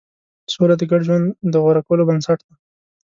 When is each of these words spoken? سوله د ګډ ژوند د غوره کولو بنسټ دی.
سوله 0.53 0.75
د 0.77 0.83
ګډ 0.91 1.01
ژوند 1.07 1.25
د 1.53 1.55
غوره 1.63 1.81
کولو 1.87 2.07
بنسټ 2.09 2.39
دی. 2.45 2.53